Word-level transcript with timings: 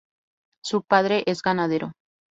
Su 0.63 0.81
padre 0.81 1.21
es 1.27 1.43
ganadero. 1.43 1.91